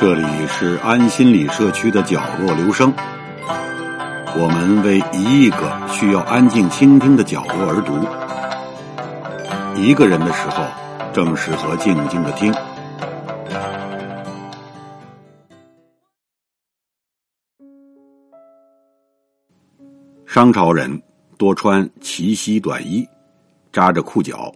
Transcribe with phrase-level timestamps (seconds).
[0.00, 2.94] 这里是安心理社区的角落留声，
[4.36, 7.98] 我们为一亿个需要安静倾听的角落而读。
[9.76, 10.64] 一个人的时候，
[11.12, 12.54] 正适合静静的听。
[20.24, 21.02] 商朝人
[21.36, 23.04] 多穿齐膝短衣，
[23.72, 24.52] 扎着裤脚。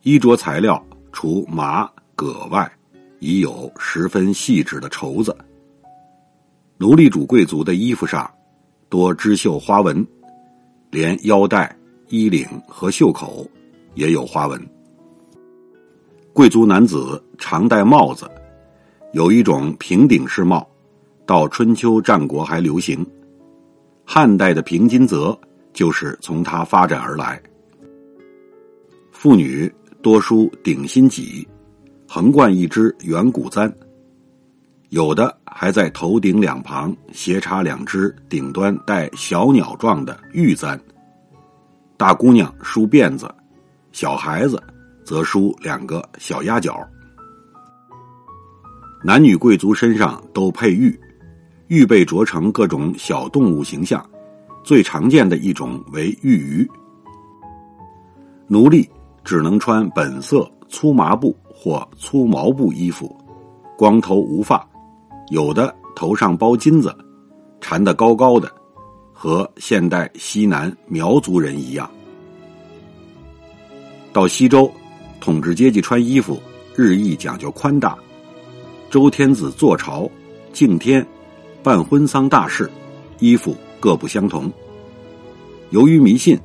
[0.00, 1.86] 衣着材料除麻、
[2.16, 2.72] 葛外。
[3.22, 5.34] 已有十分细致的绸子。
[6.76, 8.28] 奴隶主贵族的衣服上
[8.88, 10.04] 多织绣花纹，
[10.90, 11.74] 连腰带、
[12.08, 13.48] 衣领和袖口
[13.94, 14.60] 也有花纹。
[16.32, 18.28] 贵族男子常戴帽子，
[19.12, 20.68] 有一种平顶式帽，
[21.24, 23.06] 到春秋战国还流行。
[24.04, 25.38] 汉代的平金泽
[25.72, 27.40] 就是从它发展而来。
[29.12, 31.46] 妇女多梳顶心髻。
[32.14, 33.72] 横贯一支圆骨簪，
[34.90, 40.78] 有的还在头顶两旁斜插两只顶端带小鸟状的玉簪。
[41.96, 43.34] 大姑娘梳辫子，
[43.92, 44.62] 小孩子
[45.02, 46.86] 则梳两个小鸭脚。
[49.02, 51.00] 男女贵族身上都配玉，
[51.68, 54.06] 玉被琢成各种小动物形象，
[54.62, 56.70] 最常见的一种为玉鱼。
[58.48, 58.86] 奴隶
[59.24, 61.34] 只能穿本色粗麻布。
[61.62, 63.16] 或粗毛布衣服，
[63.78, 64.68] 光头无发，
[65.28, 66.92] 有的头上包金子，
[67.60, 68.50] 缠得高高的，
[69.12, 71.88] 和现代西南苗族人一样。
[74.12, 74.68] 到西周，
[75.20, 76.42] 统治阶级穿衣服
[76.74, 77.96] 日益讲究宽大。
[78.90, 80.10] 周天子坐朝、
[80.52, 81.06] 敬天、
[81.62, 82.68] 办婚丧大事，
[83.20, 84.50] 衣服各不相同。
[85.70, 86.36] 由于迷信，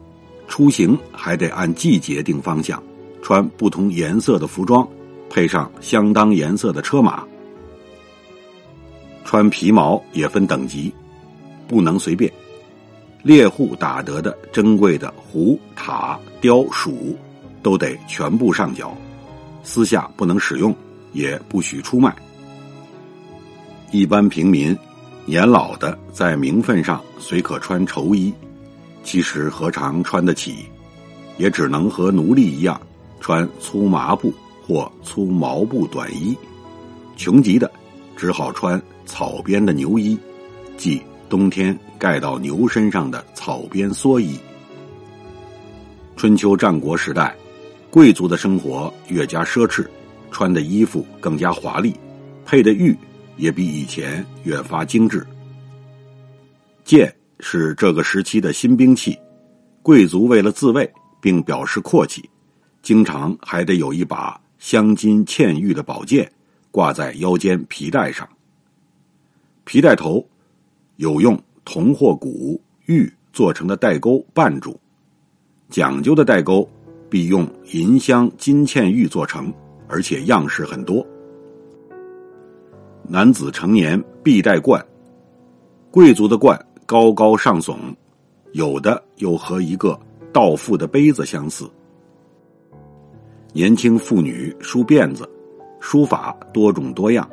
[0.48, 2.80] 出行还得按季节定方向，
[3.24, 4.88] 穿不同颜色的服装。
[5.30, 7.24] 配上相当颜色的车马，
[9.24, 10.94] 穿皮毛也分等级，
[11.68, 12.32] 不能随便。
[13.24, 17.18] 猎户打得的珍贵的虎、塔、雕、鼠，
[17.62, 18.96] 都得全部上缴，
[19.64, 20.74] 私下不能使用，
[21.12, 22.16] 也不许出卖。
[23.92, 24.78] 一般平民，
[25.26, 28.34] 年老的在名分上虽可穿绸衣，
[29.04, 30.66] 其实何尝穿得起？
[31.38, 32.80] 也只能和奴隶一样，
[33.20, 34.34] 穿粗麻布。
[34.68, 36.36] 或粗毛布短衣，
[37.16, 37.72] 穷极的
[38.18, 40.20] 只好穿草编的牛衣，
[40.76, 44.38] 即冬天盖到牛身上的草编蓑衣。
[46.18, 47.34] 春秋战国时代，
[47.90, 49.88] 贵族的生活越加奢侈，
[50.32, 51.96] 穿的衣服更加华丽，
[52.46, 52.94] 配的玉
[53.38, 55.26] 也比以前越发精致。
[56.84, 59.18] 剑是这个时期的新兵器，
[59.82, 60.92] 贵族为了自卫
[61.22, 62.30] 并表示阔气，
[62.82, 64.38] 经常还得有一把。
[64.60, 66.32] 镶金嵌玉的宝剑
[66.72, 68.28] 挂在腰间皮带上，
[69.64, 70.26] 皮带头
[70.98, 74.80] 有用铜或骨玉做成的带钩绊住，
[75.70, 76.68] 讲究的带钩
[77.10, 79.54] 必用银镶金嵌玉做成，
[79.88, 81.06] 而且样式很多。
[83.08, 84.86] 男子成年必戴冠，
[85.92, 87.78] 贵族的冠高高上耸，
[88.52, 89.98] 有的又和一个
[90.34, 91.70] 倒覆的杯子相似。
[93.54, 95.28] 年轻妇女梳辫子，
[95.80, 97.28] 梳法多种多样。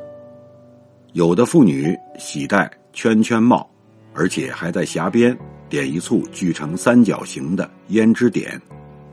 [1.13, 3.69] 有的妇女喜戴圈圈帽，
[4.15, 5.37] 而且还在颊边
[5.69, 8.61] 点一簇聚成三角形的胭脂点，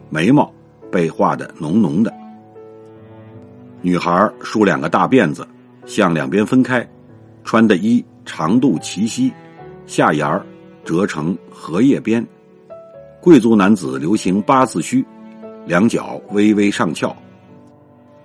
[0.10, 0.52] 眉毛
[0.92, 2.14] 被画的浓浓的。
[3.82, 5.46] 女孩梳两个大辫子，
[5.86, 6.88] 向两边分开，
[7.44, 9.34] 穿的衣长度齐膝，
[9.86, 10.42] 下沿
[10.86, 12.26] 折成荷叶边。
[13.20, 15.06] 贵族男子流行八字须。
[15.66, 17.16] 两脚微微上翘，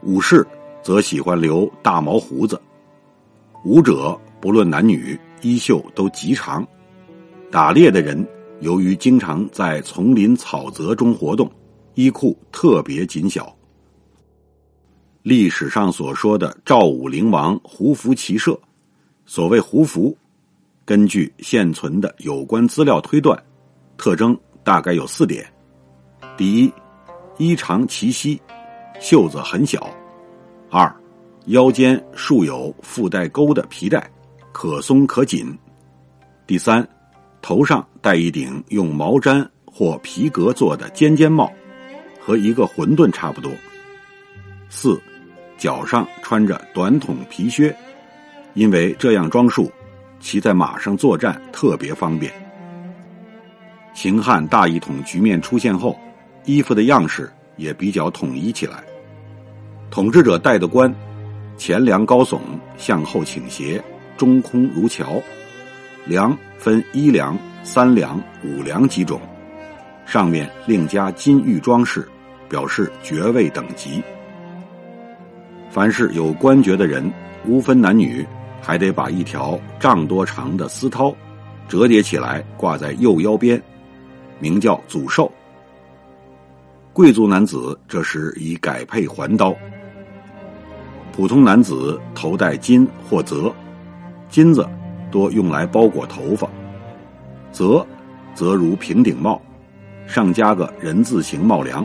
[0.03, 0.47] 武士
[0.83, 2.61] 则喜欢留大毛胡子。
[3.65, 6.67] 武者不论男女，衣袖都极长。
[7.51, 8.27] 打猎的人
[8.61, 11.51] 由于经常在丛林草泽中活动，
[11.95, 13.55] 衣裤特别紧小。
[15.23, 18.59] 历史上所说的赵武灵王胡服骑射，
[19.27, 20.17] 所谓胡服，
[20.85, 23.41] 根据现存的有关资料推断，
[23.99, 25.45] 特征大概有四点：
[26.37, 26.73] 第一。
[27.39, 28.41] 衣长齐膝，
[28.99, 29.79] 袖子很小；
[30.71, 30.91] 二，
[31.47, 34.11] 腰间束有附带钩的皮带，
[34.53, 35.55] 可松可紧；
[36.47, 36.87] 第三，
[37.43, 41.53] 头上戴一顶用毛毡或皮革做的尖尖帽，
[42.19, 43.51] 和一个馄饨差不多；
[44.71, 44.99] 四，
[45.59, 47.77] 脚上穿着短筒皮靴，
[48.55, 49.71] 因为这样装束，
[50.21, 52.33] 骑在马上作战特别方便。
[53.93, 55.95] 秦汉大一统局面出现后。
[56.47, 58.83] 衣服的样式也比较统一起来。
[59.91, 60.93] 统治者戴的冠，
[61.57, 62.39] 前梁高耸，
[62.79, 63.83] 向后倾斜，
[64.17, 65.21] 中空如桥。
[66.07, 69.21] 梁分一梁、三梁、五梁几种，
[70.07, 72.09] 上面另加金玉装饰，
[72.49, 74.01] 表示爵位等级。
[75.69, 77.13] 凡是有官爵的人，
[77.45, 78.25] 无分男女，
[78.63, 81.13] 还得把一条丈多长的丝绦
[81.69, 83.61] 折叠起来挂在右腰边，
[84.39, 85.31] 名叫祖寿。
[86.97, 89.55] 贵族男子这时已改配环刀。
[91.13, 93.55] 普通男子头戴金或泽，
[94.31, 94.67] 金子
[95.11, 96.49] 多用来包裹头发，
[97.53, 97.87] 泽
[98.35, 99.39] 则如平顶帽，
[100.07, 101.85] 上加个人字形帽梁。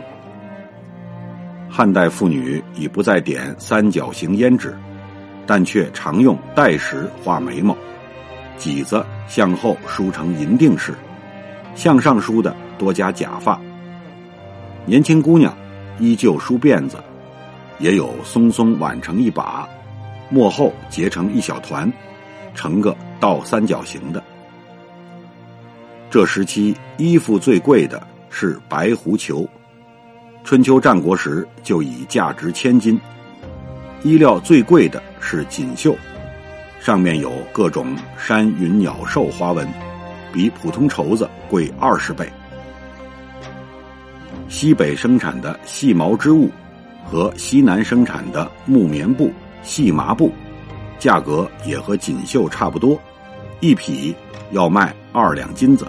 [1.68, 4.74] 汉代妇女已不再点三角形胭脂，
[5.46, 7.76] 但却常用黛石画眉毛，
[8.58, 10.94] 髻子向后梳成银锭式，
[11.74, 13.60] 向上梳的多加假发。
[14.84, 15.56] 年轻姑娘
[15.98, 16.96] 依旧梳辫子。
[17.78, 19.68] 也有松松挽成一把，
[20.30, 21.92] 幕后结成一小团，
[22.54, 24.22] 成个倒三角形的。
[26.08, 28.00] 这时期衣服最贵的
[28.30, 29.48] 是白狐裘，
[30.44, 33.00] 春秋战国时就已价值千金。
[34.04, 35.96] 衣料最贵的是锦绣，
[36.78, 39.66] 上面有各种山云鸟兽花纹，
[40.32, 42.30] 比普通绸子贵二十倍。
[44.52, 46.50] 西北生产的细毛织物。
[47.04, 49.32] 和西南生产的木棉布、
[49.62, 50.30] 细麻布，
[50.98, 52.98] 价格也和锦绣差不多，
[53.60, 54.14] 一匹
[54.52, 55.86] 要卖二两金子。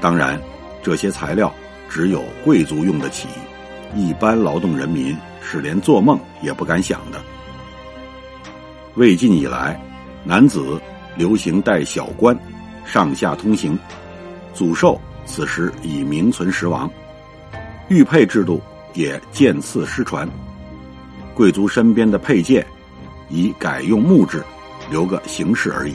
[0.00, 0.40] 当然，
[0.82, 1.52] 这些材料
[1.88, 3.26] 只有贵族用得起，
[3.96, 7.20] 一般劳动人民是连做梦也不敢想的。
[8.94, 9.78] 魏晋以来，
[10.24, 10.80] 男子
[11.16, 12.38] 流行戴小冠，
[12.84, 13.78] 上下通行。
[14.54, 16.88] 祖寿此时已名存实亡，
[17.92, 18.60] 玉佩制度。
[18.94, 20.28] 也渐次失传，
[21.34, 22.62] 贵族身边的佩剑
[23.30, 24.44] 已改用木质，
[24.90, 25.94] 留个形式而已。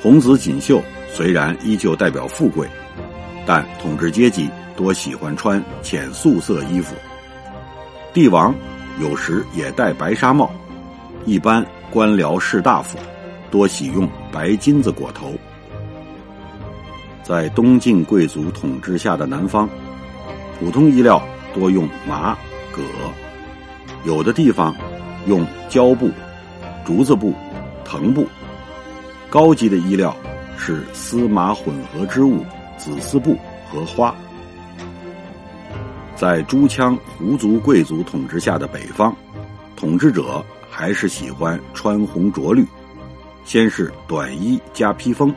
[0.00, 0.82] 红紫锦绣
[1.12, 2.66] 虽然依旧代表富贵，
[3.44, 6.96] 但统治阶级多喜欢穿浅素色衣服。
[8.14, 8.54] 帝王
[8.98, 10.50] 有时也戴白纱帽，
[11.26, 12.96] 一般官僚士大夫
[13.50, 15.34] 多喜用白金子裹头。
[17.22, 19.68] 在东晋贵族统治下的南方。
[20.58, 21.22] 普通衣料
[21.54, 22.36] 多用麻、
[22.72, 22.82] 葛，
[24.04, 24.74] 有的地方
[25.26, 26.10] 用胶布、
[26.84, 27.34] 竹子布、
[27.84, 28.26] 藤布。
[29.28, 30.14] 高级的衣料
[30.56, 32.44] 是丝麻混合织物、
[32.76, 33.36] 紫丝布
[33.70, 34.14] 和花。
[36.14, 39.12] 在朱羌胡族贵族统治下的北方，
[39.74, 42.64] 统治者还是喜欢穿红着绿，
[43.44, 45.34] 先是短衣加披风，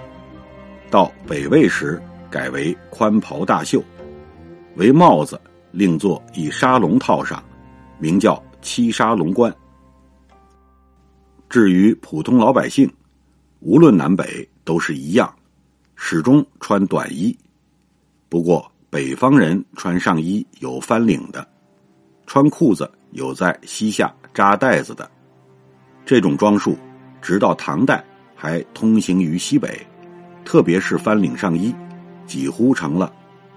[0.95, 2.01] 到北魏时
[2.31, 3.83] 改为宽袍大袖。
[4.77, 5.37] 为帽子，
[5.71, 7.43] 另做以纱龙套上，
[7.99, 9.53] 名叫七纱龙冠。
[11.49, 12.89] 至于普通老百姓，
[13.59, 15.35] 无论南北都是一样，
[15.97, 17.37] 始终穿短衣。
[18.29, 21.45] 不过北方人穿上衣有翻领的，
[22.25, 25.11] 穿裤子有在膝下扎带子的。
[26.05, 26.77] 这种装束
[27.21, 28.01] 直到唐代
[28.33, 29.85] 还通行于西北，
[30.45, 31.75] 特别是翻领上衣，
[32.25, 33.11] 几乎成了。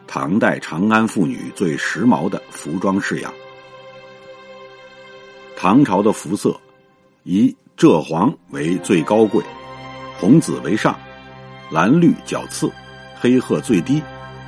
[0.06, 3.32] 唐代长安妇女最时髦的服装式样。
[5.54, 6.58] 唐朝的服色
[7.24, 9.44] 以赭黄为最高贵，
[10.18, 10.98] 红紫为上，
[11.70, 12.72] 蓝绿较次，
[13.20, 14.02] 黑褐最低，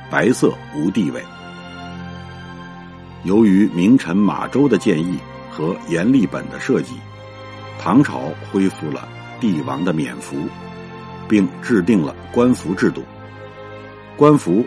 [0.09, 1.21] 白色无地位。
[3.23, 5.19] 由于名臣马周的建议
[5.51, 6.95] 和阎立本的设计，
[7.77, 9.07] 唐朝恢复了
[9.39, 10.35] 帝王的冕服，
[11.31, 13.01] 并制定了官服制度。
[14.15, 14.63] 官服。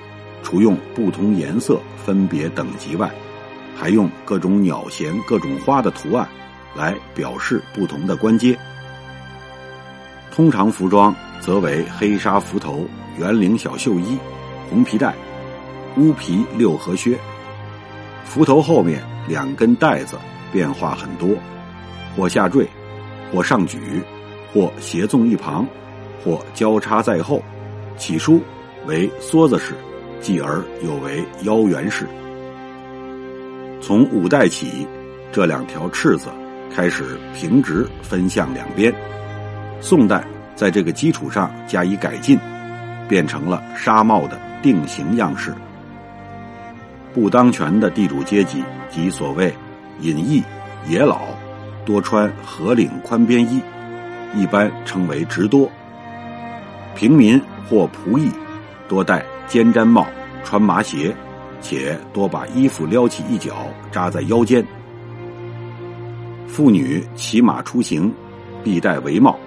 [0.47, 3.11] 除用不同颜色分别等级外，
[3.75, 6.28] 还用各种鸟衔、各种花的图案
[6.76, 8.54] 来表示不同的官阶。
[10.30, 12.87] 通常服装则为黑纱服头、
[13.18, 14.18] 圆领小袖衣、
[14.68, 15.14] 红皮带、
[15.97, 17.18] 乌皮六合靴。
[18.26, 20.18] 服头后面两根带子
[20.52, 21.30] 变化很多，
[22.14, 22.68] 或下坠，
[23.33, 24.02] 或上举，
[24.52, 25.66] 或斜纵一旁，
[26.23, 27.42] 或交叉在后。
[27.97, 28.42] 起初
[28.87, 29.75] 为梭子式。
[30.21, 32.06] 继而又为腰圆式。
[33.78, 34.88] 从五代起，
[35.30, 36.30] 这两条翅子
[36.75, 38.90] 开始平直分向两边。
[39.83, 40.25] 宋代
[40.56, 42.38] 在这个基础上加以改进，
[43.06, 45.52] 变成了纱帽的定型样式。
[47.12, 49.52] 不当权的地主阶级及所谓
[50.00, 50.42] 隐逸
[50.88, 51.21] 野老，
[51.85, 53.61] 多穿合领宽边衣，
[54.35, 55.71] 一般称为直多。
[56.95, 58.31] 平民或仆役
[58.89, 59.25] 多戴。
[59.47, 60.07] 尖毡帽，
[60.43, 61.15] 穿麻鞋，
[61.61, 64.67] 且多把衣服撩起一角扎在腰间。
[66.49, 68.11] 妇女骑马出行，
[68.65, 69.39] 必戴帷帽，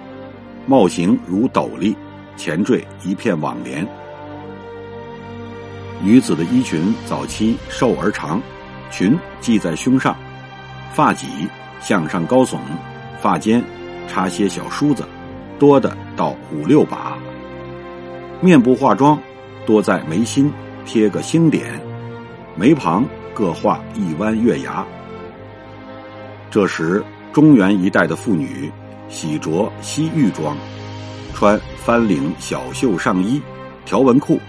[0.67, 1.95] 帽形如斗笠，
[2.37, 3.85] 前缀一片网帘。
[5.99, 8.39] 女子的衣裙早期瘦而长，
[8.91, 10.15] 裙系在胸上，
[10.93, 11.25] 发髻
[11.81, 12.59] 向上高耸，
[13.19, 13.61] 发间
[14.07, 15.03] 插些小梳子，
[15.57, 17.17] 多的到五六把。
[18.39, 19.19] 面部化妆
[19.65, 20.51] 多在眉心
[20.85, 21.81] 贴个星点，
[22.55, 24.85] 眉旁各画一弯月牙。
[26.49, 27.03] 这时，
[27.33, 28.71] 中原一带的妇女
[29.09, 30.55] 喜着西域装，
[31.33, 33.41] 穿翻领小袖上衣、
[33.85, 34.39] 条纹裤。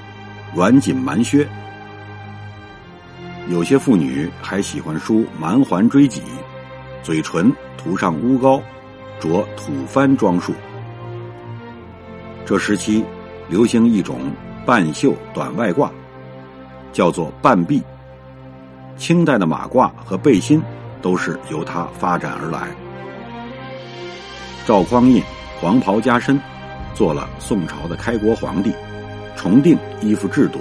[0.55, 1.47] 软锦蛮靴，
[3.51, 6.23] 有些妇女还喜欢梳蛮环锥髻，
[7.03, 8.59] 嘴唇涂上乌膏，
[9.21, 10.55] 着土番装束。
[12.47, 13.05] 这时期
[13.49, 14.21] 流行一种
[14.67, 15.91] 半袖短外褂，
[16.93, 17.83] 叫做半臂。
[18.97, 20.63] 清代的马褂和背心
[21.01, 22.69] 都是由它发展而来。
[24.67, 25.23] 赵匡胤
[25.61, 26.39] 黄袍加身，
[26.95, 28.73] 做了宋朝的开国皇帝。
[29.37, 30.59] 重定衣服制度，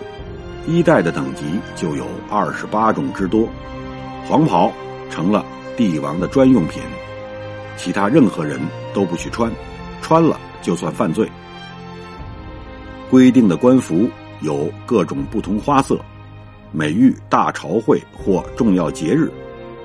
[0.67, 1.43] 衣带的等级
[1.75, 3.49] 就有二十八种之多，
[4.27, 4.71] 黄袍
[5.09, 5.43] 成了
[5.75, 6.81] 帝王的专用品，
[7.75, 8.61] 其他任何人
[8.93, 9.51] 都不许穿，
[9.99, 11.27] 穿了就算犯罪。
[13.09, 14.09] 规定的官服
[14.41, 15.99] 有各种不同花色，
[16.71, 19.31] 每遇大朝会或重要节日，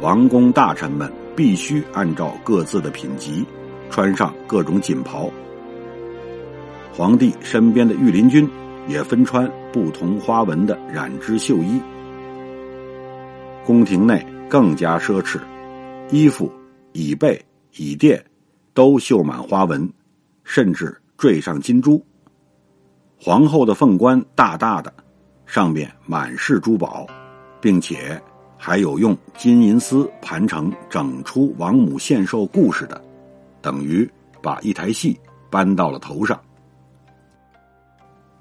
[0.01, 3.45] 王公大臣们必须按照各自的品级，
[3.91, 5.31] 穿上各种锦袍。
[6.93, 8.49] 皇帝身边的御林军。
[8.89, 11.81] 也分穿不同花纹的染织绣衣，
[13.65, 15.39] 宫廷内更加奢侈，
[16.11, 16.53] 衣服、
[16.91, 17.41] 椅背、
[17.77, 18.21] 椅垫
[18.75, 19.89] 都绣满花纹，
[20.43, 22.05] 甚至缀上金珠。
[23.25, 24.93] 皇后的凤冠大大的，
[25.47, 27.07] 上面满是珠宝，
[27.61, 28.21] 并且
[28.59, 33.01] 还有用金银丝盘成整出王母献寿故事的，
[33.61, 34.11] 等于
[34.43, 35.17] 把一台戏
[35.49, 36.37] 搬到了头上。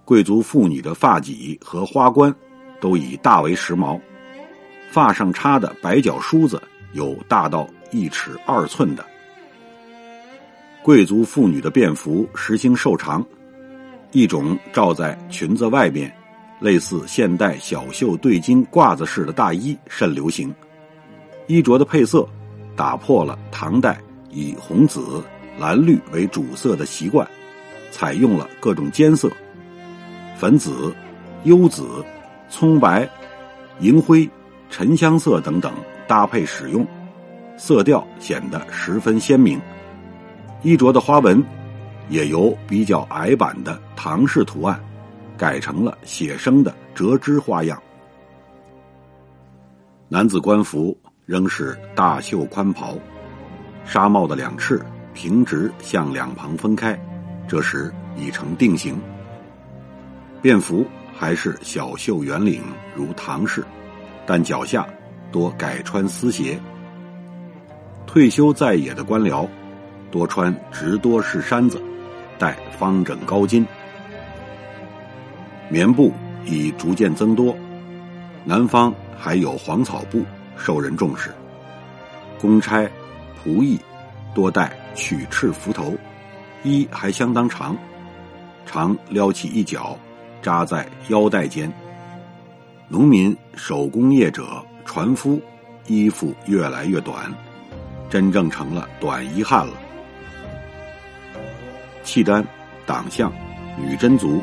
[0.04, 2.34] 贵族妇女的发髻和花冠
[2.80, 4.02] 都已大为时髦，
[4.90, 6.60] 发上插的白角梳子
[6.94, 9.06] 有大到一尺二寸的。
[10.82, 13.24] 贵族妇女的便服实行瘦长，
[14.12, 16.14] 一种罩在裙子外面，
[16.60, 20.54] 类似现代小袖对襟褂子式的大衣甚流行。
[21.48, 22.28] 衣着的配色
[22.76, 24.00] 打破了唐代
[24.30, 25.24] 以红紫
[25.58, 27.28] 蓝绿为主色的习惯，
[27.90, 29.32] 采用了各种间色。
[30.38, 30.94] 粉紫、
[31.44, 32.04] 幽紫、
[32.50, 33.08] 葱白、
[33.80, 34.30] 银灰、
[34.70, 35.72] 沉香色等等
[36.08, 36.86] 搭配使用，
[37.58, 39.60] 色调显得十分鲜明。
[40.64, 41.44] 衣着的花纹
[42.12, 44.78] 也由比较矮版的唐式图案，
[45.38, 47.82] 改成了写生的折枝花样。
[50.10, 52.98] 男子官服仍是大袖宽袍，
[53.86, 54.82] 纱帽的两翅
[55.14, 57.00] 平直向两旁分开，
[57.48, 59.00] 这时已成定型。
[60.42, 60.86] 便服
[61.18, 62.62] 还是小袖圆领，
[62.94, 63.64] 如唐式，
[64.26, 64.86] 但脚下
[65.32, 66.60] 多改穿丝鞋。
[68.06, 69.48] 退休在野的官僚
[70.12, 71.82] 多穿直多式衫子，
[72.42, 73.64] 戴方整高巾。
[75.70, 76.12] 棉布
[76.44, 77.56] 已逐渐增多，
[78.44, 80.26] 南方还有黄草布
[80.58, 81.30] 受人重视。
[82.40, 82.90] 公差、
[83.38, 83.80] 仆役
[84.34, 85.96] 多戴曲翅幞头，
[86.64, 87.78] 衣还相当长，
[88.66, 89.96] 常撩起一角。
[90.42, 91.72] 扎在腰带间。
[92.88, 95.40] 农民、手工业者、船夫，
[95.86, 97.32] 衣服越来越短，
[98.10, 99.74] 真正成了短衣汉了。
[102.04, 102.46] 契丹、
[102.86, 103.32] 党项、
[103.78, 104.42] 女真族，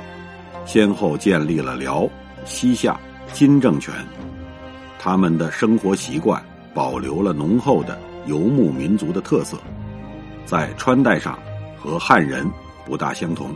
[0.64, 2.08] 先后建立了辽、
[2.44, 2.98] 西夏、
[3.32, 3.94] 金政权，
[4.98, 9.58] 他们的生活习惯保留了浓厚的游牧民族的特色，
[10.44, 11.38] 在穿戴上
[11.76, 12.48] 和汉人
[12.84, 13.50] 不大相同。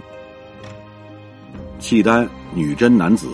[1.78, 3.28] 契丹女真男子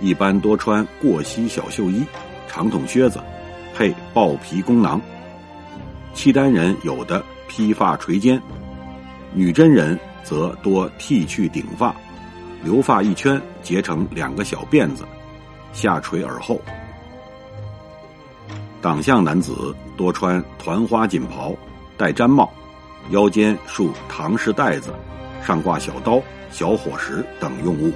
[0.00, 2.04] 一般多穿过膝小袖衣、
[2.48, 3.20] 长筒靴子，
[3.74, 5.00] 配豹皮弓囊。
[6.14, 8.40] 契丹人有的披发垂肩，
[9.36, 11.94] 女真人则多剃去顶发，
[12.64, 15.04] 留发一圈结成两个小辫子，
[15.74, 16.58] 下垂耳后。
[18.80, 21.54] 党项男子多穿团花锦袍，
[21.98, 22.50] 戴毡帽，
[23.10, 24.88] 腰间束唐式带子，
[25.44, 26.20] 上挂小刀。
[26.48, 27.92] 小火石等用物。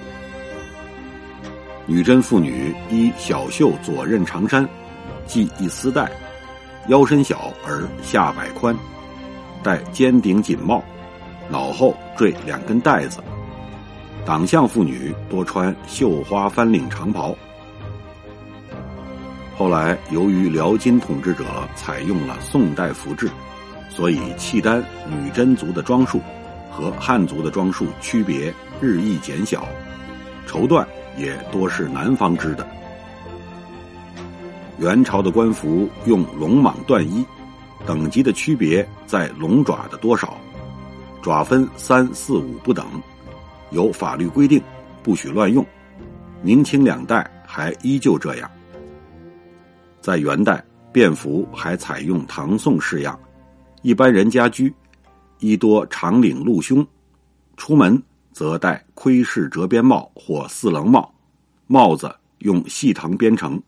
[1.86, 4.68] 女真妇女依小袖左衽长衫，
[5.26, 6.10] 系一丝带，
[6.88, 8.76] 腰身小而下摆宽，
[9.62, 10.84] 戴尖顶锦帽，
[11.50, 13.20] 脑后缀两根带子。
[14.24, 17.36] 党项妇女多穿绣花翻领长袍。
[19.56, 23.28] 后来由于辽金统治者采用了宋代服制，
[23.90, 26.20] 所以契丹女真族的装束
[26.70, 29.66] 和汉族的装束区别日益减小，
[30.46, 32.66] 绸缎也多是南方织的。
[34.78, 37.22] 元朝的官服用龙蟒缎衣，
[37.84, 40.38] 等级的区别在龙爪的多少，
[41.22, 42.86] 爪分三四五不等，
[43.70, 44.62] 有法律规定
[45.02, 45.64] 不许乱用。
[46.42, 48.50] 明清两代还依旧这样。
[50.00, 53.18] 在元代，便服还采用唐宋式样，
[53.82, 54.74] 一般人家居，
[55.38, 56.86] 衣多长领露胸，
[57.58, 61.12] 出门则戴盔式折边帽或四棱帽，
[61.66, 63.62] 帽子用细藤编成。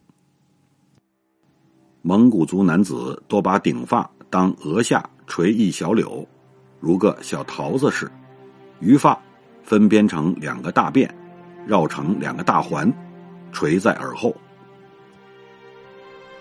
[2.00, 6.26] 蒙古族男子多把顶发当额下垂一小绺，
[6.82, 8.10] 如个小桃子似，
[8.80, 9.16] 余发
[9.62, 11.08] 分编成两个大辫，
[11.64, 12.92] 绕成两个大环，
[13.52, 14.34] 垂在耳后。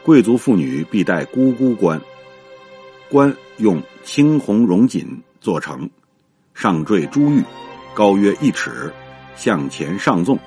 [0.01, 2.01] 贵族妇女必戴姑姑冠，
[3.07, 5.05] 冠用青红绒锦
[5.39, 5.87] 做成，
[6.55, 7.43] 上缀珠玉，
[7.93, 8.91] 高约一尺，
[9.35, 10.39] 向前上纵，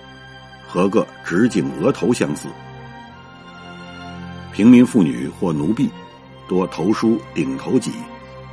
[0.67, 2.49] 和个直颈额头相似。
[4.53, 5.89] 平民妇女或奴婢，
[6.49, 7.93] 多头梳顶头髻，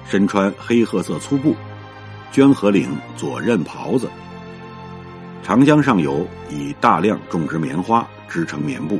[0.06, 1.56] 身穿黑褐色粗布，
[2.32, 4.10] 绢合领左衽袍子。
[5.44, 9.00] 长江上游以大量种植棉花织成棉布。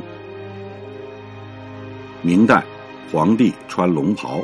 [2.20, 2.64] 明代，
[3.10, 4.40] 皇帝穿龙袍，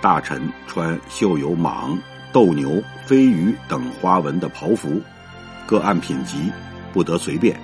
[0.00, 1.96] 大臣穿绣有蟒、
[2.32, 5.00] 斗牛、飞鱼等花纹的袍服，
[5.66, 6.50] 各按品级，
[6.92, 7.58] 不得随便。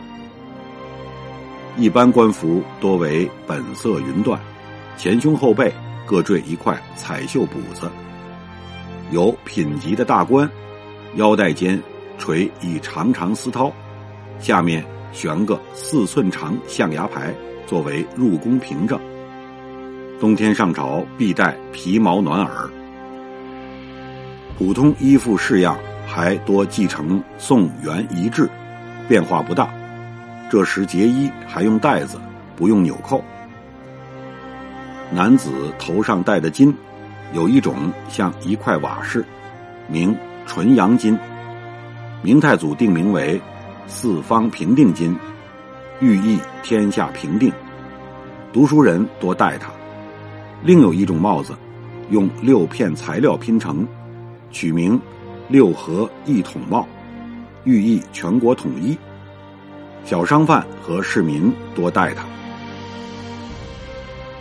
[1.77, 4.37] 一般官服多为本色云缎，
[4.97, 5.73] 前胸后背
[6.05, 7.89] 各缀一块彩绣补子。
[9.11, 10.49] 有品级的大官，
[11.15, 11.81] 腰带间
[12.19, 13.73] 垂一长长丝绦，
[14.39, 17.35] 下面悬个四寸长象牙牌，
[17.67, 19.01] 作为入宫凭证。
[20.21, 22.69] 冬天上朝必戴皮毛暖耳。
[24.59, 28.51] 普通衣服式样还多继承宋元遗制，
[29.09, 29.73] 变化不大。
[30.51, 32.19] 这时结衣还用带子，
[32.57, 33.23] 不用纽扣。
[35.11, 36.75] 男子头上戴的金，
[37.33, 39.25] 有一种像一块瓦似，
[39.87, 41.19] 名纯阳金。
[42.23, 43.41] 明太祖定名为
[43.87, 45.17] 四方平定金，
[46.01, 47.53] 寓意天下平定。
[48.53, 49.71] 读书人多戴它。
[50.63, 51.55] 另有一种帽子，
[52.11, 53.87] 用六片材料拼成，
[54.51, 55.01] 取名
[55.49, 56.89] 六合一统帽，
[57.65, 58.99] 寓意全国统一。
[60.05, 62.25] 小商贩和市民多戴它。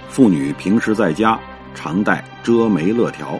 [0.09, 1.37] 妇女平时在家
[1.77, 3.39] 常戴遮眉勒条，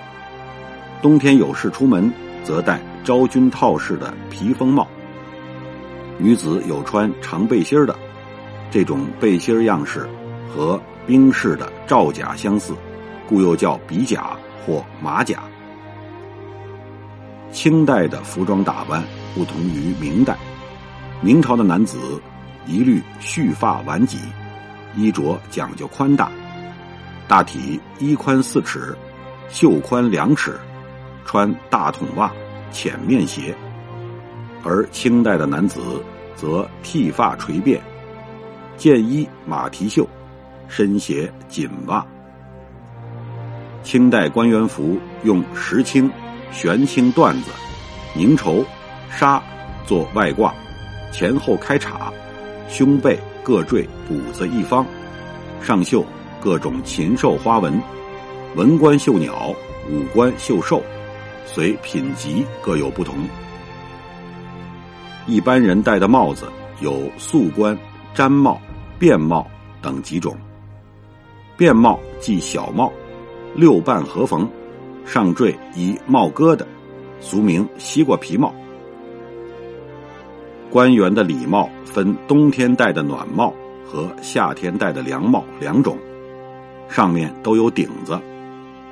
[1.02, 4.88] 冬天有事出门则戴昭君套式的披风帽。
[6.20, 7.98] 女子有穿长背心的，
[8.70, 10.08] 这种背心样式
[10.48, 12.76] 和兵士的罩甲相似，
[13.28, 15.40] 故又叫比甲或马甲。
[17.52, 20.38] 清代的服装打扮不同于明代。
[21.22, 22.22] 明朝的男子
[22.68, 24.18] 一律蓄发挽髻，
[24.96, 26.30] 衣着讲究宽大，
[27.28, 28.96] 大体衣宽四尺，
[29.50, 30.58] 袖宽两尺，
[31.26, 32.32] 穿大筒袜、
[32.72, 33.54] 浅面鞋；
[34.64, 36.02] 而清代的男子
[36.36, 37.80] 则剃发垂辫，
[38.78, 40.08] 见衣马蹄袖，
[40.70, 42.06] 身鞋锦袜。
[43.84, 46.10] 清代官员服用石青、
[46.52, 47.52] 玄青缎子、
[48.14, 48.66] 凝绸、
[49.10, 49.42] 纱
[49.86, 50.54] 做外挂。
[51.12, 52.12] 前后开叉，
[52.70, 54.86] 胸背各缀补子一方，
[55.62, 56.06] 上绣
[56.42, 57.82] 各种禽兽花纹，
[58.56, 59.54] 文官绣鸟，
[59.90, 60.82] 武官绣兽，
[61.46, 63.16] 随品级各有不同。
[65.26, 66.46] 一般人戴的帽子
[66.80, 67.78] 有素冠、
[68.16, 68.60] 毡帽、
[68.98, 69.46] 便帽
[69.82, 70.36] 等几种。
[71.58, 72.92] 便帽即小帽，
[73.56, 74.48] 六瓣合缝，
[75.06, 76.64] 上缀一帽疙瘩，
[77.20, 78.54] 俗名西瓜皮帽。
[80.70, 85.98] 官员的礼帽分冬天戴的暖帽和夏天戴的凉帽两种，
[86.90, 88.20] 上面都有顶子，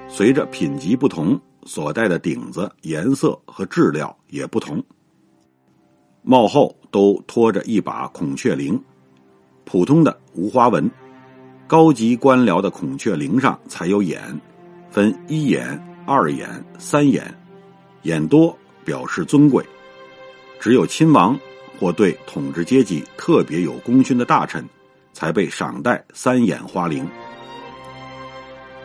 [0.08, 4.84] 随着品级不同，所戴的顶子颜色和质料也不同。
[6.22, 8.80] 帽后都托着一把孔雀翎，
[9.64, 10.90] 普通的无花纹，
[11.68, 14.22] 高级官僚的孔雀翎上才有眼，
[14.90, 17.34] 分一眼、二眼、三眼，
[18.04, 19.66] 眼多表示尊贵，
[20.60, 21.38] 只有亲王。
[21.78, 24.66] 或对统治阶级特别有功勋的大臣，
[25.12, 27.06] 才被赏戴三眼花翎。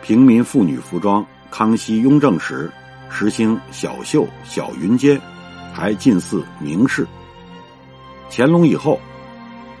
[0.01, 2.71] 平民妇女服装，康熙、雍正时
[3.09, 5.19] 实行小袖、小云肩，
[5.73, 7.07] 还近似明式。
[8.29, 8.99] 乾隆以后，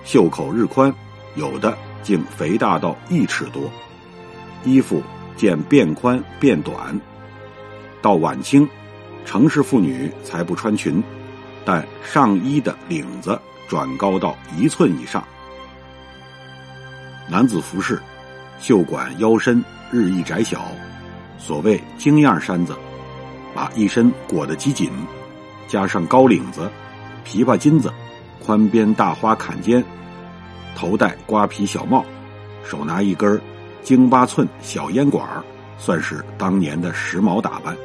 [0.03, 0.93] 袖口日宽，
[1.35, 3.71] 有的竟肥大到一尺多，
[4.63, 5.01] 衣服
[5.35, 6.99] 渐变宽变短，
[8.01, 8.67] 到晚清，
[9.25, 11.01] 城市妇女才不穿裙，
[11.65, 15.23] 但上衣的领子转高到一寸以上。
[17.27, 17.99] 男子服饰，
[18.59, 20.61] 袖管腰身日益窄小，
[21.37, 22.73] 所谓京样衫子，
[23.53, 24.89] 把一身裹得极紧，
[25.67, 26.71] 加上高领子、
[27.25, 27.91] 琵琶襟子、
[28.43, 29.83] 宽边大花坎肩，
[30.75, 32.05] 头戴瓜皮小帽，
[32.63, 33.39] 手拿一根
[33.83, 35.27] 京八寸小烟管
[35.77, 37.75] 算是当年的时髦打扮。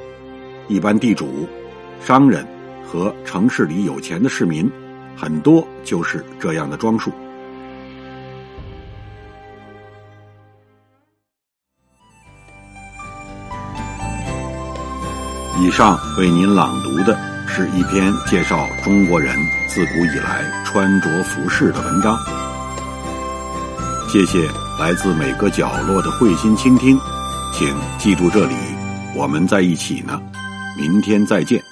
[0.68, 1.48] 一般地主、
[2.00, 2.46] 商人
[2.84, 4.70] 和城市里有钱的市民，
[5.16, 7.10] 很多就是这样的装束。
[15.58, 19.34] 以上为您朗读的是一篇介绍中国人
[19.68, 22.18] 自古以来穿着服饰的文章。
[24.08, 24.46] 谢谢
[24.78, 26.98] 来自每个角落的慧心倾听，
[27.52, 28.54] 请记住这里，
[29.14, 30.20] 我们在一起呢。
[30.76, 31.65] 明天再见。